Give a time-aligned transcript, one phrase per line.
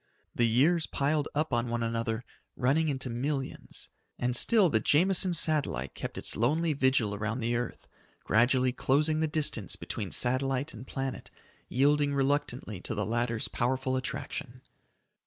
[0.33, 5.93] The years piled up on one another, running into millions, and still the Jameson Satellite
[5.93, 7.87] kept its lonely vigil around the earth,
[8.23, 11.29] gradually closing the distance between satellite and planet,
[11.69, 14.61] yielding reluctantly to the latter's powerful attraction.